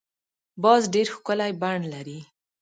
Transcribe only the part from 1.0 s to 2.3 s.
ښکلی بڼ لري